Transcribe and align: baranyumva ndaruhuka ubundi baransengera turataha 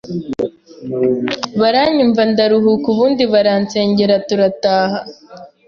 baranyumva 1.59 2.21
ndaruhuka 2.31 2.85
ubundi 2.93 3.23
baransengera 3.33 4.15
turataha 4.27 4.99